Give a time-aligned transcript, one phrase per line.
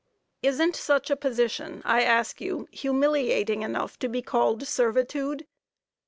[0.41, 5.45] Isn't such a position, I ask you, humiliating enough to be called "servitude?"